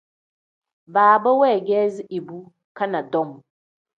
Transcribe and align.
Baaba 0.93 1.29
weegeezi 1.39 2.01
ibu 2.17 2.37
caanadom. 2.77 3.29